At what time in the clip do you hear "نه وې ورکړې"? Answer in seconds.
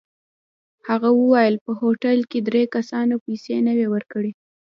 3.67-4.31